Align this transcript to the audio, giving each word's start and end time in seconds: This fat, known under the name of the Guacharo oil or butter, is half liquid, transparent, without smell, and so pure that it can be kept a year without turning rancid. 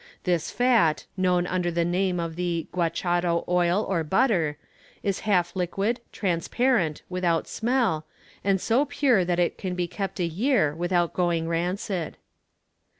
This 0.23 0.49
fat, 0.49 1.05
known 1.15 1.45
under 1.45 1.69
the 1.69 1.85
name 1.85 2.19
of 2.19 2.35
the 2.35 2.65
Guacharo 2.73 3.45
oil 3.47 3.85
or 3.87 4.03
butter, 4.03 4.57
is 5.03 5.19
half 5.29 5.55
liquid, 5.55 5.99
transparent, 6.11 7.03
without 7.07 7.47
smell, 7.47 8.07
and 8.43 8.59
so 8.59 8.83
pure 8.85 9.23
that 9.23 9.37
it 9.37 9.59
can 9.59 9.75
be 9.75 9.85
kept 9.87 10.19
a 10.19 10.25
year 10.25 10.73
without 10.73 11.15
turning 11.15 11.47
rancid. 11.47 12.17